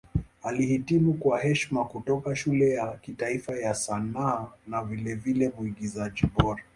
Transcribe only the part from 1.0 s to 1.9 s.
kwa heshima